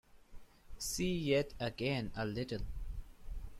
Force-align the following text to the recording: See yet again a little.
See 0.79 1.15
yet 1.15 1.53
again 1.59 2.11
a 2.15 2.25
little. 2.25 2.65